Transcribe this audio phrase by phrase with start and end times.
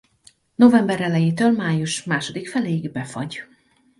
[0.55, 3.43] November elejétől május második feléig befagy.